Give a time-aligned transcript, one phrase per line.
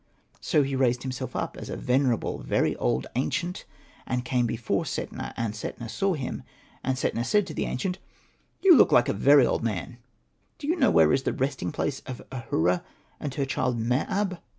[0.39, 3.65] So he raised himself up as a venerable, very old, ancient,
[4.07, 5.31] and came before Setna.
[5.37, 6.41] And Setna saw him,
[6.83, 7.99] and Setna said to the ancient, '^
[8.63, 9.99] You look like a very old man,
[10.57, 12.83] do you know where is the resting place of Ahura
[13.19, 14.39] and her child Mer ab